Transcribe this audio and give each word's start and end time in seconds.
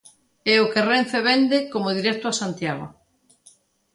É 0.53 0.55
o 0.65 0.69
que 0.71 0.85
Renfe 0.91 1.19
vende 1.29 1.57
como 1.73 1.95
directo 1.99 2.25
a 2.29 2.37
Santiago. 2.41 2.85